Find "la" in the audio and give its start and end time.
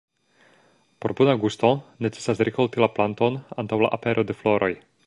2.87-2.91, 3.85-3.95